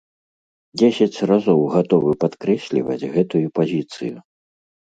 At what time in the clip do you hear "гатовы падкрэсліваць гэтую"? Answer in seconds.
1.75-3.45